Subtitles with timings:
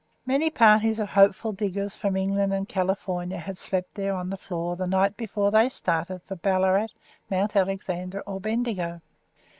[0.25, 4.75] Many parties of hopeful diggers from England and California had slept there on the floor
[4.75, 6.87] the night before they started for Ballarat,
[7.29, 9.01] Mount Alexander, or Bendigo.